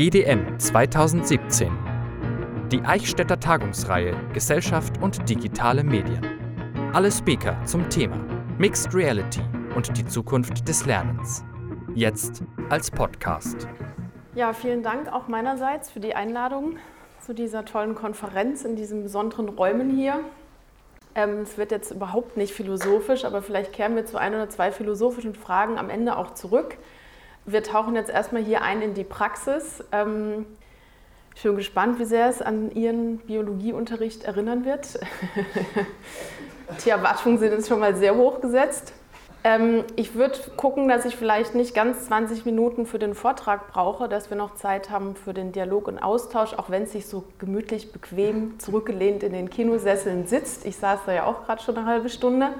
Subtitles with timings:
[0.00, 1.70] GDM 2017.
[2.72, 6.24] Die Eichstätter Tagungsreihe Gesellschaft und digitale Medien.
[6.94, 8.16] Alle Speaker zum Thema
[8.56, 9.42] Mixed Reality
[9.76, 11.44] und die Zukunft des Lernens.
[11.94, 13.68] Jetzt als Podcast.
[14.34, 16.78] Ja, vielen Dank auch meinerseits für die Einladung
[17.20, 20.20] zu dieser tollen Konferenz in diesen besonderen Räumen hier.
[21.14, 24.72] Ähm, es wird jetzt überhaupt nicht philosophisch, aber vielleicht kehren wir zu ein oder zwei
[24.72, 26.78] philosophischen Fragen am Ende auch zurück.
[27.46, 29.82] Wir tauchen jetzt erstmal hier ein in die Praxis.
[29.92, 30.46] Ähm,
[31.34, 35.00] ich bin gespannt, wie sehr es an Ihren Biologieunterricht erinnern wird.
[36.84, 38.92] die Erwartungen sind jetzt schon mal sehr hoch gesetzt.
[39.42, 44.06] Ähm, ich würde gucken, dass ich vielleicht nicht ganz 20 Minuten für den Vortrag brauche,
[44.06, 47.24] dass wir noch Zeit haben für den Dialog und Austausch, auch wenn es sich so
[47.38, 50.66] gemütlich, bequem, zurückgelehnt in den Kinosesseln sitzt.
[50.66, 52.50] Ich saß da ja auch gerade schon eine halbe Stunde.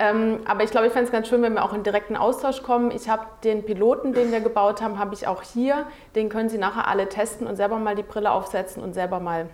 [0.00, 2.62] Ähm, aber ich glaube, ich fände es ganz schön, wenn wir auch in direkten Austausch
[2.62, 2.92] kommen.
[2.92, 5.86] Ich habe den Piloten, den wir gebaut haben, habe ich auch hier.
[6.14, 9.46] Den können Sie nachher alle testen und selber mal die Brille aufsetzen und selber mal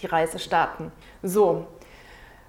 [0.00, 0.92] die Reise starten.
[1.22, 1.66] So,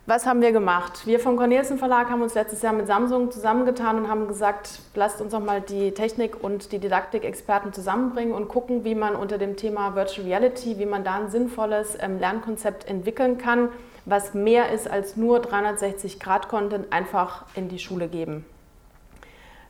[0.07, 1.05] was haben wir gemacht?
[1.05, 5.21] Wir vom Cornelsen Verlag haben uns letztes Jahr mit Samsung zusammengetan und haben gesagt, lasst
[5.21, 9.55] uns doch mal die Technik- und die Didaktik-Experten zusammenbringen und gucken, wie man unter dem
[9.55, 13.69] Thema Virtual Reality, wie man da ein sinnvolles ähm, Lernkonzept entwickeln kann
[14.05, 18.45] was mehr ist als nur 360-Grad-Content einfach in die Schule geben.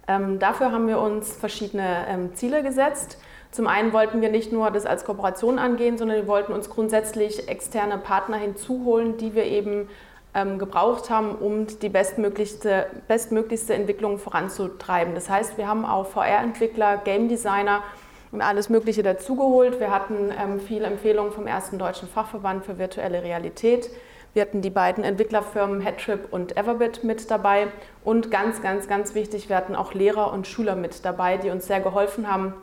[0.07, 3.17] Ähm, dafür haben wir uns verschiedene ähm, Ziele gesetzt.
[3.51, 7.49] Zum einen wollten wir nicht nur das als Kooperation angehen, sondern wir wollten uns grundsätzlich
[7.49, 9.89] externe Partner hinzuholen, die wir eben
[10.33, 15.13] ähm, gebraucht haben, um die bestmöglichste, bestmöglichste Entwicklung voranzutreiben.
[15.13, 17.83] Das heißt, wir haben auch VR-Entwickler, Game Designer
[18.31, 19.81] und alles Mögliche dazugeholt.
[19.81, 23.89] Wir hatten ähm, viele Empfehlungen vom ersten deutschen Fachverband für virtuelle Realität.
[24.33, 27.67] Wir hatten die beiden Entwicklerfirmen Headtrip und Everbit mit dabei
[28.05, 31.67] und ganz, ganz, ganz wichtig, wir hatten auch Lehrer und Schüler mit dabei, die uns
[31.67, 32.53] sehr geholfen haben,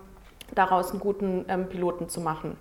[0.55, 2.57] daraus einen guten ähm, Piloten zu machen.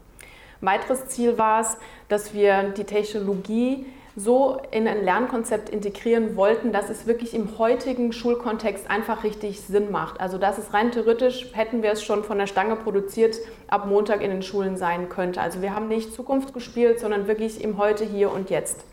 [0.62, 1.78] Ein weiteres Ziel war es,
[2.10, 3.86] dass wir die Technologie
[4.18, 9.90] so in ein Lernkonzept integrieren wollten, dass es wirklich im heutigen Schulkontext einfach richtig Sinn
[9.90, 10.20] macht.
[10.20, 13.38] Also dass es rein theoretisch, hätten wir es schon von der Stange produziert,
[13.70, 15.40] ab Montag in den Schulen sein könnte.
[15.40, 18.84] Also wir haben nicht Zukunft gespielt, sondern wirklich im Heute, hier und jetzt.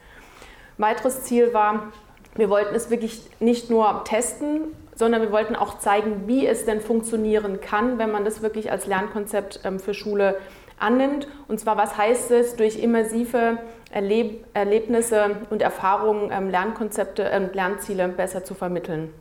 [0.78, 1.92] Weiteres Ziel war,
[2.34, 4.62] wir wollten es wirklich nicht nur testen,
[4.94, 8.86] sondern wir wollten auch zeigen, wie es denn funktionieren kann, wenn man das wirklich als
[8.86, 10.38] Lernkonzept ähm, für Schule
[10.78, 11.28] annimmt.
[11.48, 13.58] Und zwar, was heißt es, durch immersive
[13.90, 19.12] Erleb Erlebnisse und Erfahrungen ähm, Lernkonzepte und ähm, Lernziele besser zu vermitteln.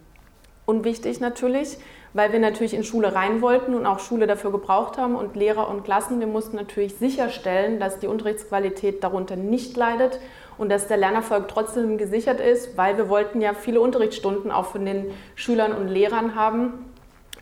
[0.65, 1.77] Und wichtig natürlich,
[2.13, 5.68] weil wir natürlich in Schule rein wollten und auch Schule dafür gebraucht haben und Lehrer
[5.69, 6.19] und Klassen.
[6.19, 10.19] Wir mussten natürlich sicherstellen, dass die Unterrichtsqualität darunter nicht leidet
[10.57, 14.85] und dass der Lernerfolg trotzdem gesichert ist, weil wir wollten ja viele Unterrichtsstunden auch von
[14.85, 16.91] den Schülern und Lehrern haben.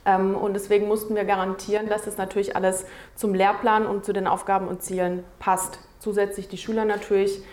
[0.05, 4.27] Ähm, und deswegen mussten wir garantieren, dass das natürlich alles zum Lehrplan und zu den
[4.27, 5.79] Aufgaben und Zielen passt.
[5.99, 7.43] Zusätzlich die Schüler natürlich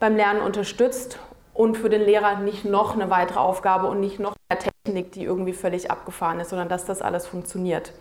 [0.00, 1.18] beim Lernen unterstützt
[1.54, 5.24] und für den Lehrer nicht noch eine weitere Aufgabe und nicht noch mehr Technik, die
[5.24, 7.92] irgendwie völlig abgefahren ist, sondern dass das alles funktioniert.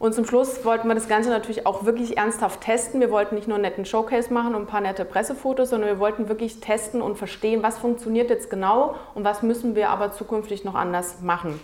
[0.00, 3.00] Und zum Schluss wollten wir das Ganze natürlich auch wirklich ernsthaft testen.
[3.00, 5.98] Wir wollten nicht nur einen netten Showcase machen und ein paar nette Pressefotos, sondern wir
[5.98, 10.64] wollten wirklich testen und verstehen, was funktioniert jetzt genau und was müssen wir aber zukünftig
[10.64, 11.60] noch anders machen.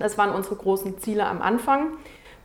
[0.00, 1.92] Das waren unsere großen Ziele am Anfang.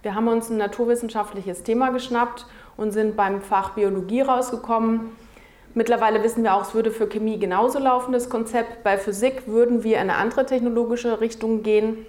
[0.04, 2.46] Wir haben uns ein naturwissenschaftliches Thema geschnappt
[2.78, 5.16] und sind beim Fach Biologie rausgekommen.
[5.76, 8.84] Mittlerweile wissen wir auch, es würde für Chemie genauso laufen, das Konzept.
[8.84, 12.06] Bei Physik würden wir in eine andere technologische Richtung gehen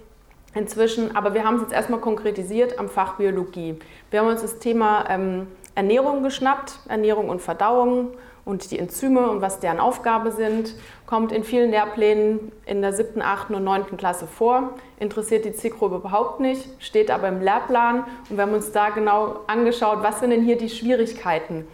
[0.53, 3.79] inzwischen, aber wir haben es jetzt erstmal konkretisiert am Fach Biologie.
[4.11, 8.11] Wir haben uns das Thema ähm, Ernährung geschnappt, Ernährung und Verdauung
[8.45, 10.75] und die Enzyme und was deren Aufgabe sind,
[11.07, 15.95] kommt in vielen Lehrplänen in der siebten, achten und neunten Klasse vor, interessiert die Zielgruppe
[15.95, 18.05] überhaupt nicht, steht aber im Lehrplan.
[18.29, 21.67] Und wir haben uns da genau angeschaut, was sind denn hier die Schwierigkeiten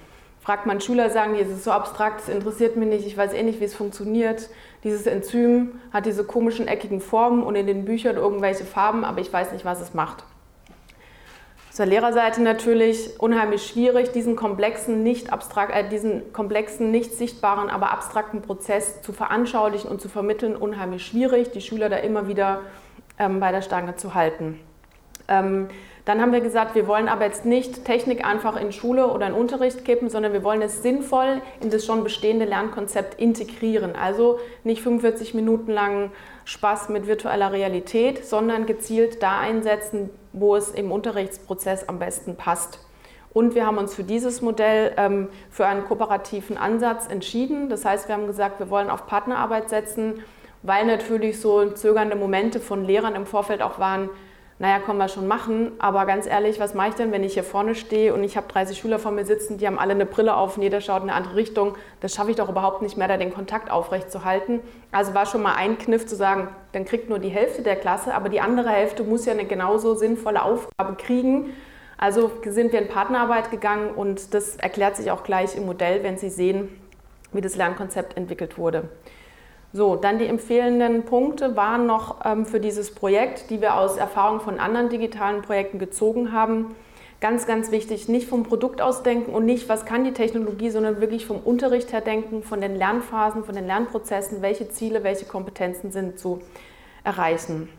[0.51, 3.31] fragt man Schüler, sagen die, es ist so abstrakt, es interessiert mich nicht, ich weiß
[3.31, 4.49] eh nicht, wie es funktioniert.
[4.83, 9.31] Dieses Enzym hat diese komischen eckigen Formen und in den Büchern irgendwelche Farben, aber ich
[9.31, 10.25] weiß nicht, was es macht.
[11.69, 17.69] Auf der Lehrerseite natürlich unheimlich schwierig, diesen komplexen, nicht abstrakt, äh, diesen komplexen, nicht sichtbaren,
[17.69, 22.59] aber abstrakten Prozess zu veranschaulichen und zu vermitteln, unheimlich schwierig, die Schüler da immer wieder
[23.17, 24.59] ähm, bei der Stange zu halten.
[25.29, 25.69] Ähm,
[26.11, 29.33] dann haben wir gesagt, wir wollen aber jetzt nicht Technik einfach in Schule oder in
[29.33, 33.95] Unterricht kippen, sondern wir wollen es sinnvoll in das schon bestehende Lernkonzept integrieren.
[33.95, 36.11] Also nicht 45 Minuten lang
[36.43, 42.85] Spaß mit virtueller Realität, sondern gezielt da einsetzen, wo es im Unterrichtsprozess am besten passt.
[43.31, 47.69] Und wir haben uns für dieses Modell ähm, für einen kooperativen Ansatz entschieden.
[47.69, 50.25] Das heißt, wir haben gesagt, wir wollen auf Partnerarbeit setzen,
[50.61, 54.09] weil natürlich so zögernde Momente von Lehrern im Vorfeld auch waren,
[54.61, 57.43] naja, können wir schon machen, aber ganz ehrlich, was mache ich denn, wenn ich hier
[57.43, 60.37] vorne stehe und ich habe 30 Schüler vor mir sitzen, die haben alle eine Brille
[60.37, 63.07] auf und jeder schaut in eine andere Richtung, das schaffe ich doch überhaupt nicht mehr,
[63.07, 64.59] da den Kontakt aufrechtzuerhalten.
[64.91, 68.13] Also war schon mal ein Kniff zu sagen, dann kriegt nur die Hälfte der Klasse,
[68.13, 71.55] aber die andere Hälfte muss ja eine genauso sinnvolle Aufgabe kriegen.
[71.97, 76.19] Also sind wir in Partnerarbeit gegangen und das erklärt sich auch gleich im Modell, wenn
[76.19, 76.69] Sie sehen,
[77.33, 78.89] wie das Lernkonzept entwickelt wurde.
[79.73, 84.41] So, dann die empfehlenden Punkte waren noch ähm, für dieses Projekt, die wir aus Erfahrung
[84.41, 86.75] von anderen digitalen Projekten gezogen haben.
[87.21, 90.99] Ganz, ganz wichtig, nicht vom Produkt aus denken und nicht, was kann die Technologie, sondern
[90.99, 95.91] wirklich vom Unterricht her denken, von den Lernphasen, von den Lernprozessen, welche Ziele, welche Kompetenzen
[95.91, 96.41] sind zu
[97.03, 97.69] erreichen.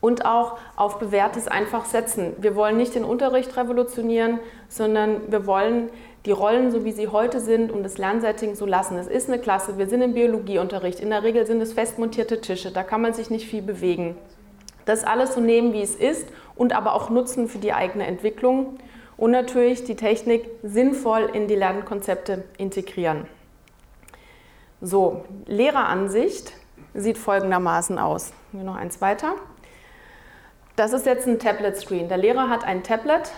[0.00, 2.32] Und auch auf bewährtes einfach setzen.
[2.38, 5.90] Wir wollen nicht den Unterricht revolutionieren, sondern wir wollen
[6.26, 8.98] die Rollen, so wie sie heute sind und das Lernsetting so lassen.
[8.98, 11.00] Es ist eine Klasse, wir sind im Biologieunterricht.
[11.00, 14.16] In der Regel sind es festmontierte Tische, da kann man sich nicht viel bewegen.
[14.84, 18.78] Das alles so nehmen, wie es ist und aber auch nutzen für die eigene Entwicklung
[19.16, 23.26] und natürlich die Technik sinnvoll in die Lernkonzepte integrieren.
[24.80, 26.52] So, Lehreransicht
[26.94, 28.32] sieht folgendermaßen aus.
[28.52, 29.34] Hier noch eins weiter.
[30.76, 32.08] Das ist jetzt ein Tablet-Screen.
[32.08, 33.30] Der Lehrer hat ein Tablet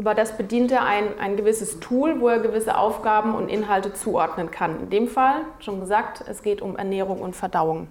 [0.00, 4.50] über das bedient er ein, ein gewisses Tool, wo er gewisse Aufgaben und Inhalte zuordnen
[4.50, 4.80] kann.
[4.84, 7.86] In dem Fall, schon gesagt, es geht um Ernährung und Verdauung.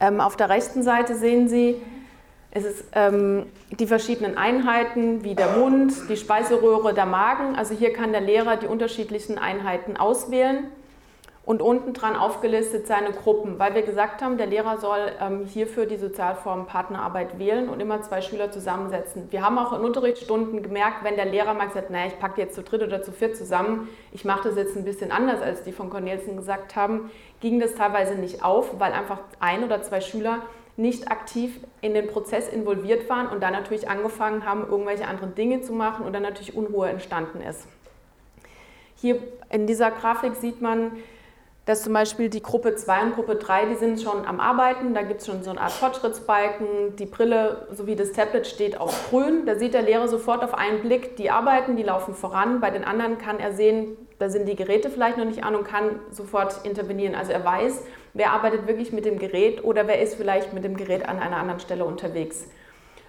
[0.00, 1.76] Ähm, auf der rechten Seite sehen Sie,
[2.52, 3.44] es ist ähm,
[3.78, 7.54] die verschiedenen Einheiten wie der Mund, die Speiseröhre, der Magen.
[7.54, 10.68] Also hier kann der Lehrer die unterschiedlichen Einheiten auswählen
[11.48, 15.86] und unten dran aufgelistet seine Gruppen, weil wir gesagt haben, der Lehrer soll ähm, hierfür
[15.86, 19.28] die Sozialform Partnerarbeit wählen und immer zwei Schüler zusammensetzen.
[19.30, 22.42] Wir haben auch in Unterrichtsstunden gemerkt, wenn der Lehrer mal gesagt hat, naja, ich packe
[22.42, 25.62] jetzt zu dritt oder zu viert zusammen, ich mache das jetzt ein bisschen anders, als
[25.62, 27.10] die von Cornelsen gesagt haben,
[27.40, 30.42] ging das teilweise nicht auf, weil einfach ein oder zwei Schüler
[30.76, 35.62] nicht aktiv in den Prozess involviert waren und dann natürlich angefangen haben, irgendwelche anderen Dinge
[35.62, 37.66] zu machen und dann natürlich Unruhe entstanden ist.
[38.96, 40.90] Hier in dieser Grafik sieht man,
[41.68, 45.02] dass zum Beispiel die Gruppe 2 und Gruppe 3, die sind schon am Arbeiten, da
[45.02, 49.44] gibt es schon so eine Art Fortschrittsbalken, die Brille sowie das Tablet steht auf grün,
[49.44, 52.84] da sieht der Lehrer sofort auf einen Blick, die arbeiten, die laufen voran, bei den
[52.84, 56.64] anderen kann er sehen, da sind die Geräte vielleicht noch nicht an und kann sofort
[56.64, 57.14] intervenieren.
[57.14, 60.74] Also er weiß, wer arbeitet wirklich mit dem Gerät oder wer ist vielleicht mit dem
[60.74, 62.46] Gerät an einer anderen Stelle unterwegs.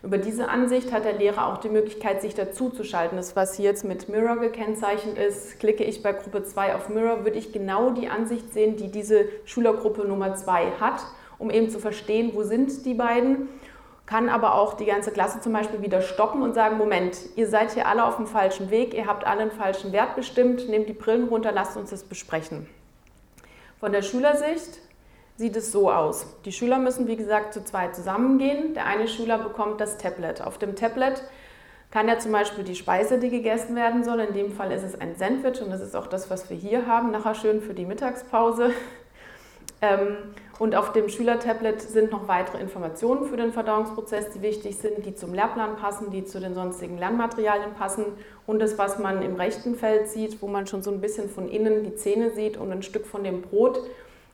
[0.01, 3.17] Über diese Ansicht hat der Lehrer auch die Möglichkeit, sich dazuzuschalten.
[3.17, 7.25] Das, was hier jetzt mit Mirror gekennzeichnet ist, klicke ich bei Gruppe 2 auf Mirror,
[7.25, 11.01] würde ich genau die Ansicht sehen, die diese Schülergruppe Nummer 2 hat,
[11.37, 13.49] um eben zu verstehen, wo sind die beiden.
[14.05, 17.73] Kann aber auch die ganze Klasse zum Beispiel wieder stoppen und sagen, Moment, ihr seid
[17.73, 20.93] hier alle auf dem falschen Weg, ihr habt alle einen falschen Wert bestimmt, nehmt die
[20.93, 22.67] Brillen runter, lasst uns das besprechen.
[23.79, 24.79] Von der Schülersicht
[25.39, 26.25] sieht es so aus.
[26.43, 28.73] Die Schüler müssen, wie gesagt, zu zweit zusammengehen.
[28.73, 30.41] Der eine Schüler bekommt das Tablet.
[30.41, 31.23] Auf dem Tablet
[31.91, 34.19] kann ja zum Beispiel die Speise, die gegessen werden soll.
[34.19, 36.87] In dem Fall ist es ein Sandwich und das ist auch das, was wir hier
[36.87, 37.11] haben.
[37.11, 38.71] Nachher schön für die Mittagspause.
[39.81, 40.17] Ähm,
[40.57, 45.15] und auf dem Schülertablet sind noch weitere Informationen für den Verdauungsprozess, die wichtig sind, die
[45.15, 48.03] zum Lehrplan passen, die zu den sonstigen Lernmaterialien passen
[48.45, 51.47] und das, was man im rechten Feld sieht, wo man schon so ein bisschen von
[51.47, 53.79] innen die Zähne sieht und ein Stück von dem Brot.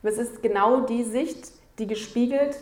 [0.05, 2.57] Es ist genau die Sicht, die gespiegelt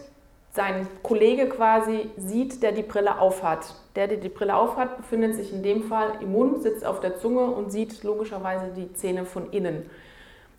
[0.54, 3.74] sein Kollege quasi sieht, der die Brille aufhat.
[3.96, 7.18] Der, der die Brille aufhat, befindet sich in dem Fall im Mund, sitzt auf der
[7.18, 9.90] Zunge und sieht logischerweise die Zähne von innen.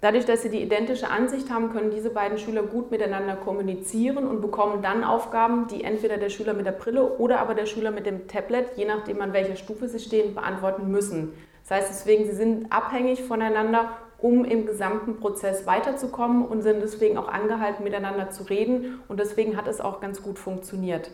[0.00, 4.42] Dadurch, dass sie die identische Ansicht haben, können diese beiden Schüler gut miteinander kommunizieren und
[4.42, 8.04] bekommen dann Aufgaben, die entweder der Schüler mit der Brille oder aber der Schüler mit
[8.04, 11.32] dem Tablet, je nachdem an welcher Stufe sie stehen, beantworten müssen.
[11.62, 17.18] Das heißt deswegen, sie sind abhängig voneinander um im gesamten Prozess weiterzukommen und sind deswegen
[17.18, 19.00] auch angehalten, miteinander zu reden.
[19.06, 21.10] Und deswegen hat es auch ganz gut funktioniert.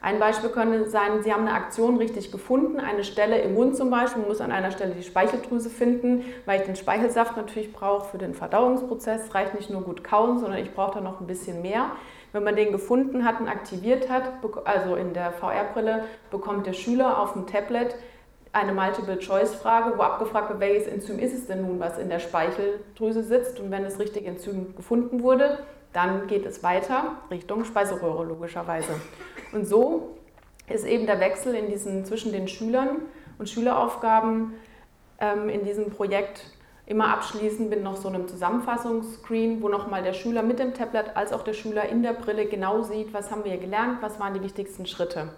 [0.00, 3.90] Ein Beispiel könnte sein, Sie haben eine Aktion richtig gefunden, eine Stelle im Mund zum
[3.90, 8.18] Beispiel, muss an einer Stelle die Speicheldrüse finden, weil ich den Speichelsaft natürlich brauche für
[8.18, 9.24] den Verdauungsprozess.
[9.24, 11.90] Es reicht nicht nur gut kauen, sondern ich brauche da noch ein bisschen mehr.
[12.30, 14.30] Wenn man den gefunden hat und aktiviert hat,
[14.64, 17.96] also in der VR-Brille, bekommt der Schüler auf dem Tablet
[18.52, 23.22] eine Multiple-Choice-Frage, wo abgefragt wird, welches Enzym ist es denn nun, was in der Speicheldrüse
[23.22, 23.58] sitzt.
[23.60, 25.58] Und wenn das richtige Enzym gefunden wurde,
[25.92, 28.92] dann geht es weiter Richtung Speiseröhre logischerweise.
[29.52, 30.16] Und so
[30.68, 33.02] ist eben der Wechsel in diesen, zwischen den Schülern
[33.38, 34.54] und Schüleraufgaben
[35.18, 36.44] ähm, in diesem Projekt
[36.86, 41.32] immer abschließend mit noch so einem Zusammenfassungsscreen, wo nochmal der Schüler mit dem Tablet als
[41.32, 44.42] auch der Schüler in der Brille genau sieht, was haben wir gelernt, was waren die
[44.42, 45.28] wichtigsten Schritte.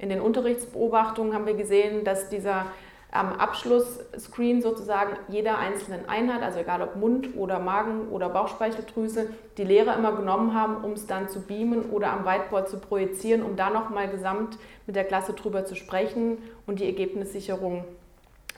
[0.00, 2.66] In den Unterrichtsbeobachtungen haben wir gesehen, dass dieser
[3.12, 9.64] am Abschlussscreen sozusagen jeder einzelnen Einheit, also egal ob Mund oder Magen oder Bauchspeicheldrüse, die
[9.64, 13.56] Lehrer immer genommen haben, um es dann zu beamen oder am Whiteboard zu projizieren, um
[13.56, 17.84] da nochmal gesamt mit der Klasse drüber zu sprechen und die Ergebnissicherung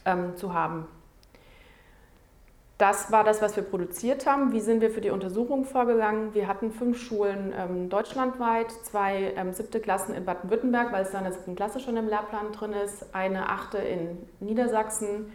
[0.04, 0.86] ähm, zu haben.
[2.82, 4.52] Das war das, was wir produziert haben.
[4.52, 6.34] Wie sind wir für die Untersuchung vorgegangen?
[6.34, 11.18] Wir hatten fünf Schulen ähm, deutschlandweit, zwei ähm, siebte Klassen in Baden-Württemberg, weil es da
[11.18, 15.32] in der siebten Klasse schon im Lehrplan drin ist, eine achte in Niedersachsen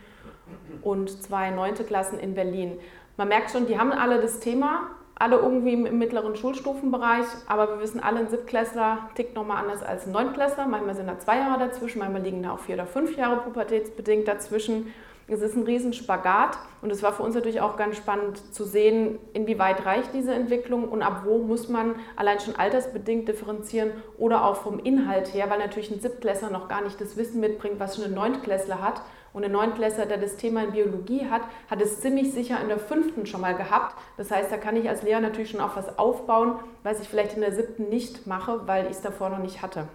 [0.82, 2.80] und zwei neunte Klassen in Berlin.
[3.16, 7.80] Man merkt schon, die haben alle das Thema, alle irgendwie im, mittleren Schulstufenbereich, aber wir
[7.82, 10.68] wissen alle, ein Siebtklässler tickt nochmal anders als ein Neunklässler.
[10.68, 14.28] Manchmal sind da zwei Jahre dazwischen, manchmal liegen da auch vier oder fünf Jahre pubertätsbedingt
[14.28, 14.92] dazwischen.
[15.30, 19.20] Es ist ein Riesenspagat und es war für uns natürlich auch ganz spannend zu sehen,
[19.34, 24.56] inwieweit reicht diese Entwicklung und ab wo muss man allein schon altersbedingt differenzieren oder auch
[24.56, 28.06] vom Inhalt her, weil natürlich ein Siebtklässler noch gar nicht das Wissen mitbringt, was schon
[28.06, 29.02] ein Neuntklässler hat.
[29.34, 32.80] Und ein Neuntklässler, der das Thema in Biologie hat, hat es ziemlich sicher in der
[32.80, 33.96] fünften schon mal gehabt.
[34.16, 37.36] Das heißt, da kann ich als Lehrer natürlich schon auf was aufbauen, was ich vielleicht
[37.36, 39.90] in der siebten nicht mache, weil ich es davor noch nicht hatte.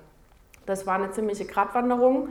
[0.67, 2.29] Das war eine ziemliche Gratwanderung.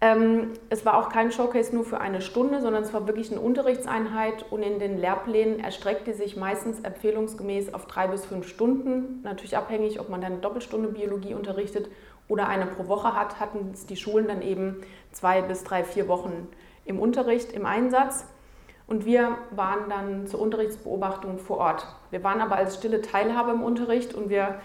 [0.00, 3.40] Ähm, es war auch kein Showcase nur für eine Stunde, sondern es war wirklich eine
[3.40, 9.20] Unterrichtseinheit und in den Lehrplänen erstreckt die sich meistens empfehlungsgemäß auf drei bis fünf Stunden.
[9.22, 11.88] Natürlich abhängig, ob man dann eine Doppelstunde Biologie unterrichtet
[12.28, 16.48] oder eine pro Woche hat, hatten die Schulen dann eben zwei bis drei, vier Wochen
[16.84, 18.26] im Unterricht, im Einsatz.
[18.86, 21.86] Und wir waren dann zur Unterrichtsbeobachtung vor Ort.
[22.10, 24.60] Wir waren aber als stille Teilhabe im Unterricht und wir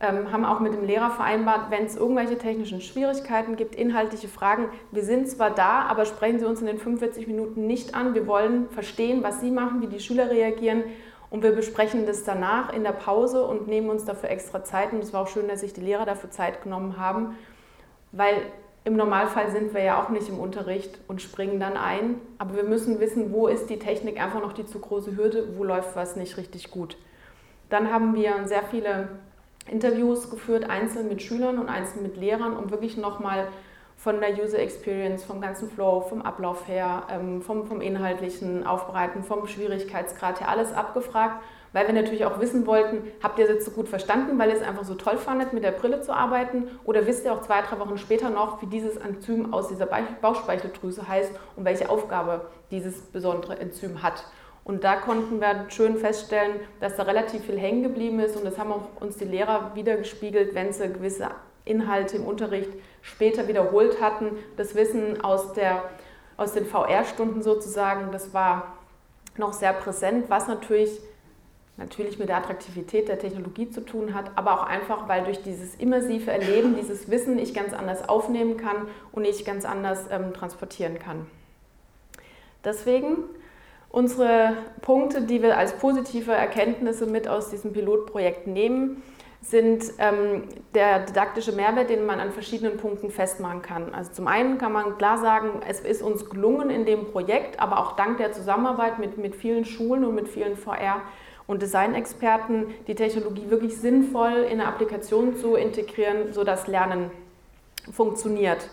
[0.00, 4.68] ähm, haben auch mit dem Lehrer vereinbart, wenn es irgendwelche technischen Schwierigkeiten gibt, inhaltliche Fragen,
[4.90, 8.14] wir sind zwar da, aber sprechen Sie uns in den 45 Minuten nicht an.
[8.14, 10.84] Wir wollen verstehen, was Sie machen, wie die Schüler reagieren
[11.30, 14.92] und wir besprechen das danach in der Pause und nehmen uns dafür extra Zeit.
[14.92, 17.36] Und es war auch schön, dass sich die Lehrer dafür Zeit genommen haben,
[18.12, 18.36] weil
[18.84, 22.64] im Normalfall sind wir ja auch nicht im Unterricht und springen dann ein, aber wir
[22.64, 26.16] müssen wissen, wo ist die Technik einfach noch die zu große Hürde, wo läuft was
[26.16, 26.96] nicht richtig gut.
[27.70, 29.08] Dann haben wir sehr viele
[29.66, 33.48] Interviews geführt, einzeln mit Schülern und einzeln mit Lehrern, um wirklich nochmal
[33.96, 39.22] von der User Experience, vom ganzen Flow, vom Ablauf her, ähm, vom, vom inhaltlichen Aufbereiten,
[39.22, 41.42] vom Schwierigkeitsgrad her, alles abgefragt,
[41.72, 44.56] weil wir natürlich auch wissen wollten, habt ihr es jetzt so gut verstanden, weil ihr
[44.56, 47.62] es einfach so toll fandet, mit der Brille zu arbeiten oder wisst ihr auch zwei,
[47.62, 53.00] drei Wochen später noch, wie dieses Enzym aus dieser Bauchspeicheldrüse heißt und welche Aufgabe dieses
[53.00, 54.24] besondere Enzym hat.
[54.64, 58.58] Und da konnten wir schön feststellen, dass da relativ viel hängen geblieben ist und das
[58.58, 61.30] haben auch uns die Lehrer wiedergespiegelt, wenn sie gewisse
[61.66, 62.70] Inhalte im Unterricht
[63.02, 64.30] später wiederholt hatten.
[64.56, 65.82] Das Wissen aus, der,
[66.38, 68.74] aus den VR-Stunden sozusagen, das war
[69.36, 70.98] noch sehr präsent, was natürlich,
[71.76, 75.74] natürlich mit der Attraktivität der Technologie zu tun hat, aber auch einfach, weil durch dieses
[75.74, 80.98] immersive Erleben, dieses Wissen ich ganz anders aufnehmen kann und ich ganz anders ähm, transportieren
[80.98, 81.26] kann.
[82.64, 83.24] Deswegen
[83.94, 89.04] Unsere Punkte, die wir als positive Erkenntnisse mit aus diesem Pilotprojekt nehmen,
[89.40, 93.94] sind ähm, der didaktische Mehrwert, den man an verschiedenen Punkten festmachen kann.
[93.94, 97.78] Also zum einen kann man klar sagen, es ist uns gelungen in dem Projekt, aber
[97.78, 101.02] auch dank der Zusammenarbeit mit, mit vielen Schulen und mit vielen VR-
[101.46, 107.12] und Designexperten die Technologie wirklich sinnvoll in eine Applikation zu integrieren, sodass Lernen
[107.92, 108.68] funktioniert.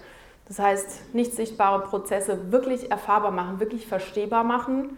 [0.48, 4.98] Das heißt, nicht sichtbare Prozesse wirklich erfahrbar machen, wirklich verstehbar machen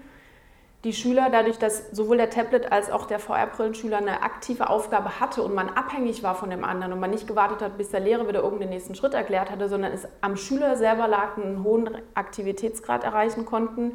[0.83, 5.41] die Schüler, dadurch, dass sowohl der Tablet als auch der VR-Brillenschüler eine aktive Aufgabe hatte
[5.41, 8.27] und man abhängig war von dem anderen und man nicht gewartet hat, bis der Lehrer
[8.27, 13.05] wieder irgendeinen nächsten Schritt erklärt hatte, sondern es am Schüler selber lag, einen hohen Aktivitätsgrad
[13.05, 13.93] erreichen konnten.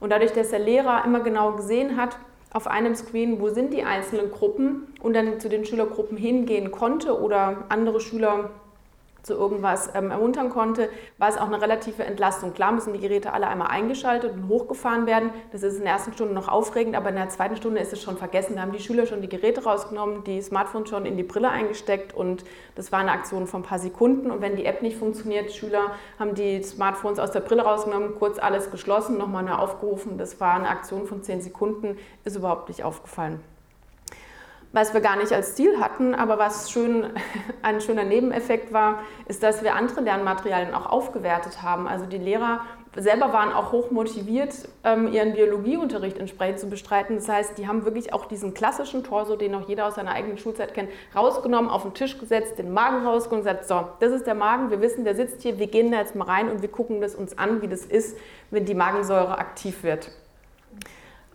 [0.00, 2.16] Und dadurch, dass der Lehrer immer genau gesehen hat,
[2.54, 7.20] auf einem Screen, wo sind die einzelnen Gruppen und dann zu den Schülergruppen hingehen konnte
[7.20, 8.50] oder andere Schüler
[9.24, 12.52] zu irgendwas ähm, ermuntern konnte, war es auch eine relative Entlastung.
[12.52, 15.30] Klar müssen die Geräte alle einmal eingeschaltet und hochgefahren werden.
[15.50, 18.02] Das ist in der ersten Stunde noch aufregend, aber in der zweiten Stunde ist es
[18.02, 18.56] schon vergessen.
[18.56, 22.14] Da haben die Schüler schon die Geräte rausgenommen, die Smartphones schon in die Brille eingesteckt
[22.14, 24.30] und das war eine Aktion von ein paar Sekunden.
[24.30, 28.38] Und wenn die App nicht funktioniert, Schüler haben die Smartphones aus der Brille rausgenommen, kurz
[28.38, 30.18] alles geschlossen, nochmal eine aufgerufen.
[30.18, 33.40] Das war eine Aktion von zehn Sekunden, ist überhaupt nicht aufgefallen
[34.74, 37.06] was wir gar nicht als Ziel hatten, aber was schön,
[37.62, 41.86] ein schöner Nebeneffekt war, ist, dass wir andere Lernmaterialien auch aufgewertet haben.
[41.86, 42.60] Also die Lehrer
[42.96, 47.16] selber waren auch hoch motiviert, ähm, ihren Biologieunterricht entsprechend zu bestreiten.
[47.16, 50.38] Das heißt, die haben wirklich auch diesen klassischen Torso, den auch jeder aus seiner eigenen
[50.38, 54.26] Schulzeit kennt, rausgenommen, auf den Tisch gesetzt, den Magen rausgenommen und gesagt, so, das ist
[54.26, 56.68] der Magen, wir wissen, der sitzt hier, wir gehen da jetzt mal rein und wir
[56.68, 58.16] gucken das uns an, wie das ist,
[58.50, 60.10] wenn die Magensäure aktiv wird.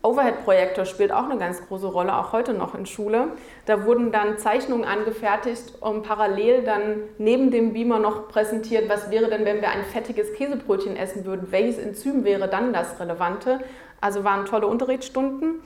[0.01, 3.29] Overhead-Projektor spielt auch eine ganz große Rolle, auch heute noch in Schule.
[3.65, 9.29] Da wurden dann Zeichnungen angefertigt und parallel dann neben dem Beamer noch präsentiert, was wäre
[9.29, 13.59] denn, wenn wir ein fettiges Käsebrötchen essen würden, welches Enzym wäre dann das Relevante.
[13.99, 15.61] Also waren tolle Unterrichtsstunden.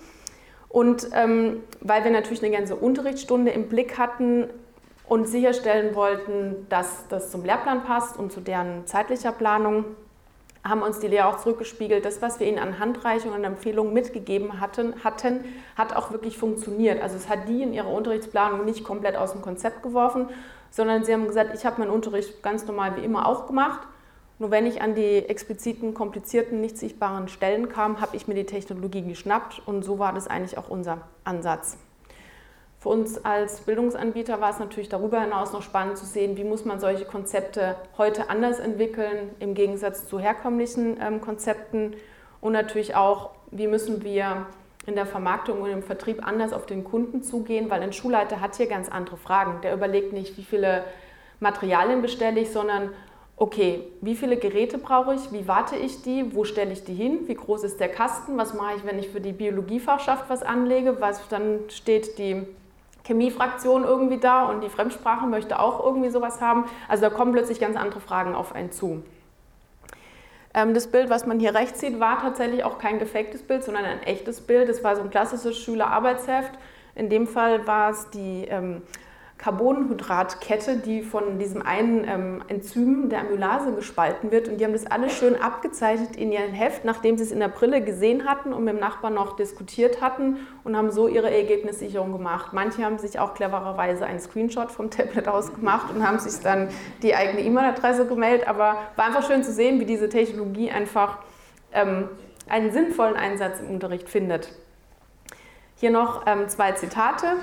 [0.68, 4.50] Und ähm, weil wir natürlich eine ganze Unterrichtsstunde im Blick hatten
[5.08, 9.86] und sicherstellen wollten, dass das zum Lehrplan passt und zu deren zeitlicher Planung,
[10.64, 14.62] haben uns die Lehrer auch zurückgespiegelt, das, was wir ihnen an Handreichungen und Empfehlungen mitgegeben
[14.62, 15.44] hatten, hatten,
[15.76, 17.02] hat auch wirklich funktioniert.
[17.02, 20.30] Also es hat die in ihrer Unterrichtsplanung nicht komplett aus dem Konzept geworfen,
[20.72, 23.88] sondern sie haben gesagt, ich habe meinen Unterricht ganz normal wie immer auch gemacht.
[24.40, 28.46] Nur wenn ich an die expliziten, komplizierten, nicht sichtbaren Stellen kam, habe ich mir die
[28.46, 31.78] Technologie geschnappt und so war das eigentlich auch unser Ansatz.
[32.84, 36.66] Für uns als Bildungsanbieter war es natürlich darüber hinaus noch spannend zu sehen, wie muss
[36.66, 41.96] man solche Konzepte heute anders entwickeln im Gegensatz zu herkömmlichen ähm, Konzepten
[42.42, 44.48] und natürlich auch, wie müssen wir
[44.86, 48.58] in der Vermarktung und im Vertrieb anders auf den Kunden zugehen, weil ein Schulleiter hat
[48.58, 49.62] hier ganz andere Fragen.
[49.62, 50.84] Der überlegt nicht, wie viele
[51.40, 52.90] Materialien bestelle ich, sondern
[53.38, 57.30] okay, wie viele Geräte brauche ich, wie warte ich die, wo stelle ich die hin,
[57.30, 61.00] wie groß ist der Kasten, was mache ich, wenn ich für die Biologiefachschaft was anlege,
[61.00, 62.46] was dann steht die
[63.06, 66.66] Chemiefraktion irgendwie da und die Fremdsprache möchte auch irgendwie sowas haben.
[66.88, 69.04] Also da kommen plötzlich ganz andere Fragen auf einen zu.
[70.54, 73.86] Ähm, das Bild, was man hier rechts sieht, war tatsächlich auch kein gefaktes Bild, sondern
[73.86, 74.70] ein echtes Bild.
[74.70, 76.52] Das war so ein klassisches Schülerarbeitsheft.
[76.96, 78.84] In dem Fall war es die ähm,
[79.44, 84.48] Carbonhydratkette, die von diesem einen ähm, Enzym der Amylase gespalten wird.
[84.48, 87.50] Und die haben das alles schön abgezeichnet in ihrem Heft, nachdem sie es in der
[87.50, 92.14] Brille gesehen hatten und mit dem Nachbarn noch diskutiert hatten und haben so ihre Ergebnissicherung
[92.14, 92.54] gemacht.
[92.54, 96.70] Manche haben sich auch clevererweise einen Screenshot vom Tablet ausgemacht und haben sich dann
[97.02, 98.48] die eigene E-Mail-Adresse gemeldet.
[98.48, 101.18] Aber war einfach schön zu sehen, wie diese Technologie einfach
[101.74, 102.08] ähm,
[102.48, 104.54] einen sinnvollen Einsatz im Unterricht findet.
[105.76, 107.34] Hier noch ähm, zwei Zitate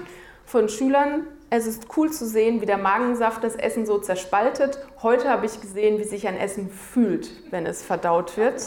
[0.46, 4.78] von Schülern, es ist cool zu sehen, wie der Magensaft das Essen so zerspaltet.
[5.02, 8.62] Heute habe ich gesehen, wie sich ein Essen fühlt, wenn es verdaut wird.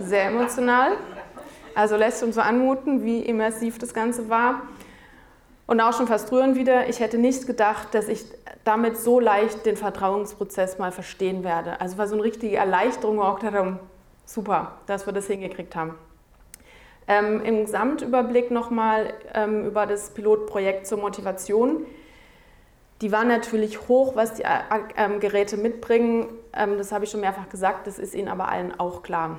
[0.00, 0.92] Sehr emotional.
[1.76, 4.62] Also lässt uns so anmuten, wie immersiv das Ganze war.
[5.68, 8.24] Und auch schon fast rührend wieder, ich hätte nicht gedacht, dass ich
[8.64, 11.80] damit so leicht den Vertrauensprozess mal verstehen werde.
[11.80, 13.78] Also war so eine richtige Erleichterung, auch darum,
[14.24, 15.94] super, dass wir das hingekriegt haben.
[17.08, 21.86] Ähm, Im Gesamtüberblick nochmal ähm, über das Pilotprojekt zur Motivation.
[23.02, 24.48] Die waren natürlich hoch, was die äh,
[24.96, 26.28] ähm, Geräte mitbringen.
[26.52, 29.38] Ähm, das habe ich schon mehrfach gesagt, das ist Ihnen aber allen auch klar.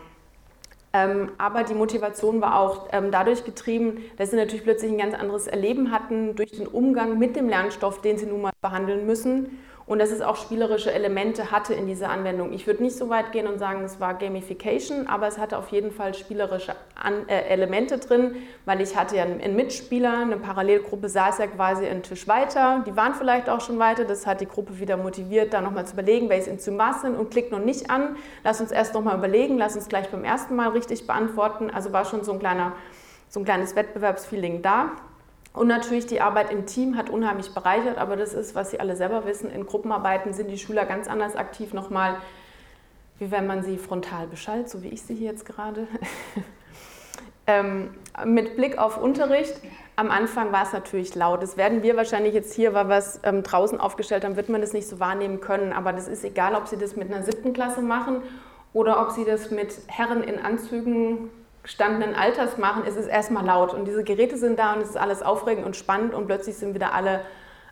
[0.94, 5.16] Ähm, aber die Motivation war auch ähm, dadurch getrieben, dass sie natürlich plötzlich ein ganz
[5.16, 9.60] anderes Erleben hatten durch den Umgang mit dem Lernstoff, den sie nun mal behandeln müssen
[9.88, 12.52] und dass es auch spielerische Elemente hatte in dieser Anwendung.
[12.52, 15.70] Ich würde nicht so weit gehen und sagen, es war Gamification, aber es hatte auf
[15.70, 21.08] jeden Fall spielerische An äh, Elemente drin, weil ich hatte ja einen Mitspieler, eine Parallelgruppe
[21.08, 24.48] saß ja quasi einen Tisch weiter, die waren vielleicht auch schon weiter, das hat die
[24.48, 27.90] Gruppe wieder motiviert, da nochmal zu überlegen, welches Enzym was sind und klickt noch nicht
[27.90, 31.94] an, lass uns erst nochmal überlegen, lass uns gleich beim ersten Mal richtig beantworten, also
[31.94, 32.74] war schon so ein, kleiner,
[33.30, 34.92] so ein kleines Wettbewerbsfeeling da.
[35.58, 38.96] Und natürlich die Arbeit im Team hat unheimlich bereichert, aber das ist, was Sie alle
[38.96, 42.18] selber wissen, in Gruppenarbeiten sind die Schüler ganz anders aktiv nochmal,
[43.18, 45.88] wie wenn man sie frontal beschallt, so wie ich sie hier jetzt gerade.
[47.48, 47.90] ähm,
[48.24, 49.60] mit Blick auf Unterricht,
[49.96, 51.42] am Anfang war es natürlich laut.
[51.42, 54.62] Das werden wir wahrscheinlich jetzt hier, weil wir es ähm, draußen aufgestellt haben, wird man
[54.62, 55.74] das nicht so wahrnehmen können.
[55.74, 58.22] Aber das ist egal, ob Sie das mit einer siebten Klasse machen
[58.74, 61.32] oder ob Sie das mit Herren in Anzügen
[61.68, 63.74] gestandenen Alters machen, ist es erstmal laut.
[63.74, 66.74] Und diese Geräte sind da und es ist alles aufregend und spannend und plötzlich sind
[66.74, 67.20] wieder alle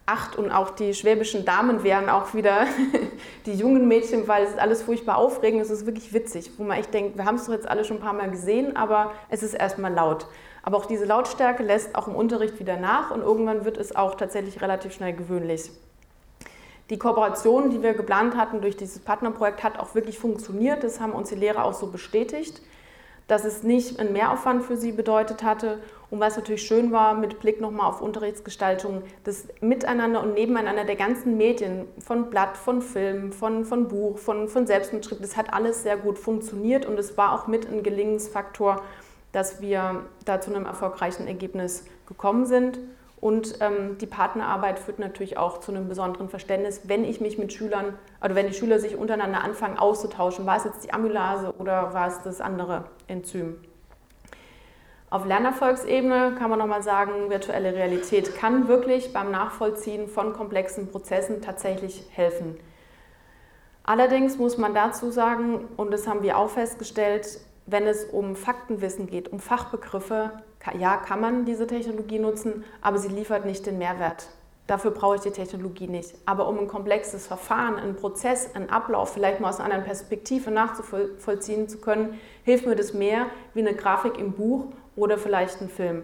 [0.06, 2.68] acht und auch die schwäbischen Damen wären auch wieder
[3.46, 6.78] die jungen Mädchen, weil es ist alles furchtbar aufregend, es ist wirklich witzig, wo man
[6.78, 9.42] echt denkt, wir haben es doch jetzt alle schon ein paar Mal gesehen, aber es
[9.42, 10.28] ist erstmal laut.
[10.62, 14.16] Aber auch diese Lautstärke lässt auch im Unterricht wieder nach und irgendwann wird es auch
[14.16, 15.72] tatsächlich relativ schnell gewöhnlich.
[16.90, 20.84] Die Kooperation, die wir geplant hatten durch dieses Partnerprojekt, hat auch wirklich funktioniert.
[20.84, 22.62] Das haben uns die Lehrer auch so bestätigt
[23.28, 25.80] dass es nicht einen Mehraufwand für sie bedeutet hatte
[26.12, 30.96] und was natürlich schön war mit Blick nochmal auf Unterrichtsgestaltung, das Miteinander und Nebeneinander der
[30.96, 35.84] ganzen Medien, von Blatt, von Film, von, von Buch, von, von Selbstmitschrift, das hat alles
[35.84, 38.82] sehr gut funktioniert und es war auch mit ein Gelingensfaktor,
[39.32, 42.80] dass wir da zu einem erfolgreichen Ergebnis gekommen sind.
[43.26, 47.52] Und ähm, die Partnerarbeit führt natürlich auch zu einem besonderen Verständnis, wenn ich mich mit
[47.52, 50.46] Schülern oder wenn die Schüler sich untereinander anfangen auszutauschen.
[50.46, 53.56] War es jetzt die Amylase oder war es das andere Enzym?
[55.10, 61.42] Auf Lernerfolgsebene kann man nochmal sagen, virtuelle Realität kann wirklich beim Nachvollziehen von komplexen Prozessen
[61.42, 62.60] tatsächlich helfen.
[63.82, 69.08] Allerdings muss man dazu sagen, und das haben wir auch festgestellt, wenn es um Faktenwissen
[69.08, 70.32] geht, um Fachbegriffe,
[70.80, 74.28] ja, kann man diese Technologie nutzen, aber sie liefert nicht den Mehrwert.
[74.68, 76.16] Dafür brauche ich die Technologie nicht.
[76.26, 80.50] Aber um ein komplexes Verfahren, einen Prozess, einen Ablauf vielleicht mal aus einer anderen Perspektive
[80.50, 85.70] nachzuvollziehen zu können, hilft mir das mehr wie eine Grafik im Buch oder vielleicht ein
[85.70, 86.04] Film.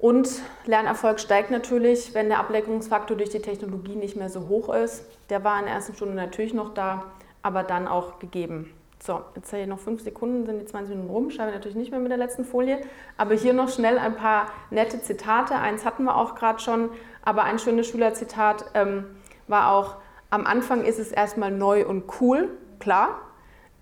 [0.00, 5.04] Und Lernerfolg steigt natürlich, wenn der Ablenkungsfaktor durch die Technologie nicht mehr so hoch ist.
[5.28, 7.04] Der war in der ersten Stunde natürlich noch da,
[7.42, 8.72] aber dann auch gegeben.
[9.00, 11.90] So, jetzt hier noch fünf Sekunden, sind die 20 Minuten rum, schreibe ich natürlich nicht
[11.92, 12.80] mehr mit der letzten Folie.
[13.16, 15.54] Aber hier noch schnell ein paar nette Zitate.
[15.54, 16.90] Eins hatten wir auch gerade schon,
[17.22, 19.04] aber ein schönes Schülerzitat ähm,
[19.46, 19.96] war auch,
[20.30, 23.20] am Anfang ist es erstmal neu und cool, klar.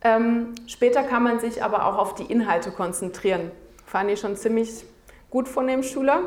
[0.02, 3.50] Ähm, später kann man sich aber auch auf die Inhalte konzentrieren.
[3.86, 4.84] Fand ich schon ziemlich
[5.30, 6.22] gut von dem Schüler,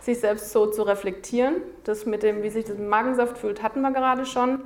[0.00, 1.56] sich selbst so zu reflektieren.
[1.84, 4.60] Das mit dem, wie sich das Magensaft fühlt, hatten wir gerade schon.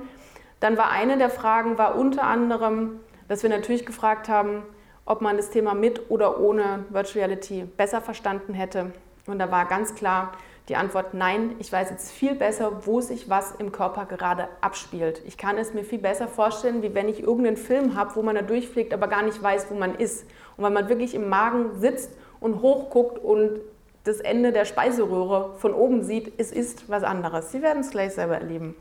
[0.59, 4.63] Dann war eine der Fragen, war unter anderem, dass wir natürlich gefragt haben,
[5.05, 8.91] ob man das Thema mit oder ohne Virtual Reality besser verstanden hätte.
[9.27, 10.31] Und da war ganz klar
[10.67, 15.21] die Antwort nein, ich weiß jetzt viel besser, wo sich was im Körper gerade abspielt.
[15.25, 18.35] Ich kann es mir viel besser vorstellen, wie wenn ich irgendeinen Film habe, wo man
[18.35, 20.25] da durchfliegt, aber gar nicht weiß, wo man ist.
[20.57, 23.59] Und wenn man wirklich im Magen sitzt und hochguckt und
[24.05, 27.51] das Ende der Speiseröhre von oben sieht, es ist was anderes.
[27.51, 28.75] Sie werden es gleich selber erleben.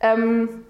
[0.00, 0.64] Ähm,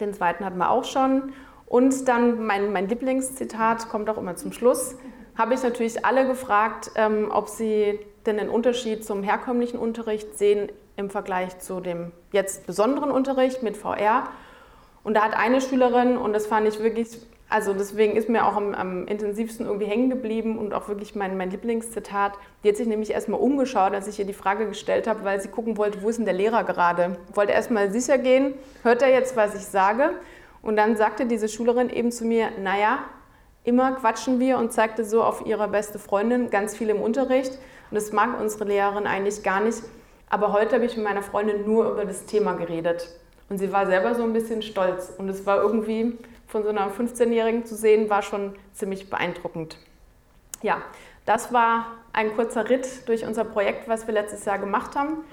[0.00, 1.32] den zweiten hatten wir auch schon.
[1.72, 4.94] Und dann mein, mein Lieblingszitat kommt auch immer zum Schluss.
[5.34, 10.70] Habe ich natürlich alle gefragt, ähm, ob sie denn den Unterschied zum herkömmlichen Unterricht sehen
[10.96, 14.24] im Vergleich zu dem jetzt besonderen Unterricht mit VR.
[15.02, 17.08] Und da hat eine Schülerin, und das fand ich wirklich,
[17.48, 21.38] also deswegen ist mir auch am, am intensivsten irgendwie hängen geblieben und auch wirklich mein,
[21.38, 25.24] mein Lieblingszitat, die hat sich nämlich erstmal umgeschaut, als ich ihr die Frage gestellt habe,
[25.24, 27.16] weil sie gucken wollte, wo ist denn der Lehrer gerade?
[27.32, 30.10] Wollte erstmal sicher gehen, hört er jetzt, was ich sage?
[30.62, 33.00] Und dann sagte diese Schülerin eben zu mir, naja,
[33.64, 37.52] immer quatschen wir und zeigte so auf ihre beste Freundin ganz viel im Unterricht.
[37.90, 39.82] Und das mag unsere Lehrerin eigentlich gar nicht.
[40.30, 43.08] Aber heute habe ich mit meiner Freundin nur über das Thema geredet.
[43.48, 45.12] Und sie war selber so ein bisschen stolz.
[45.18, 49.76] Und es war irgendwie von so einer 15-Jährigen zu sehen, war schon ziemlich beeindruckend.
[50.62, 50.82] Ja,
[51.26, 55.24] das war ein kurzer Ritt durch unser Projekt, was wir letztes Jahr gemacht haben.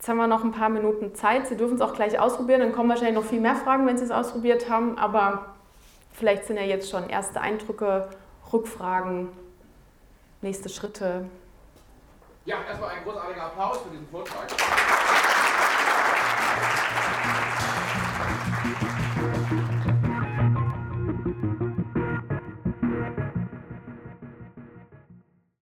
[0.00, 1.46] Jetzt haben wir noch ein paar Minuten Zeit.
[1.46, 2.60] Sie dürfen es auch gleich ausprobieren.
[2.60, 4.96] Dann kommen wahrscheinlich noch viel mehr Fragen, wenn Sie es ausprobiert haben.
[4.96, 5.56] Aber
[6.14, 8.08] vielleicht sind ja jetzt schon erste Eindrücke,
[8.50, 9.28] Rückfragen,
[10.40, 11.26] nächste Schritte.
[12.46, 14.46] Ja, erstmal ein großartiger Applaus für diesen Vortrag.